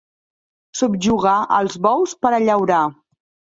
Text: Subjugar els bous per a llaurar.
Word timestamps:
Subjugar 0.79 1.35
els 1.59 1.77
bous 1.89 2.17
per 2.25 2.35
a 2.35 2.43
llaurar. 2.49 2.83